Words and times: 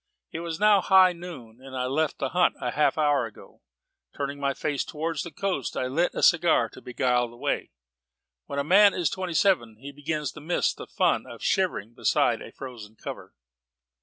It 0.31 0.39
was 0.39 0.59
now 0.59 0.81
high 0.81 1.13
noon, 1.13 1.61
and 1.63 1.77
I 1.77 1.83
had 1.83 1.91
left 1.91 2.17
the 2.17 2.29
hunt 2.29 2.55
half 2.59 2.97
an 2.97 3.03
hour 3.03 3.27
ago, 3.27 3.61
turned 4.17 4.41
my 4.41 4.55
face 4.55 4.83
towards 4.83 5.21
the 5.21 5.29
coast, 5.29 5.75
and 5.75 5.93
lit 5.93 6.15
a 6.15 6.23
cigar 6.23 6.69
to 6.69 6.81
beguile 6.81 7.27
the 7.27 7.37
way. 7.37 7.69
When 8.47 8.57
a 8.57 8.63
man 8.63 8.95
is 8.95 9.11
twenty 9.11 9.35
seven 9.35 9.75
he 9.75 9.91
begins 9.91 10.31
to 10.31 10.41
miss 10.41 10.73
the 10.73 10.87
fun 10.87 11.27
of 11.27 11.43
shivering 11.43 11.93
beside 11.93 12.41
a 12.41 12.51
frozen 12.51 12.95
cover. 12.95 13.35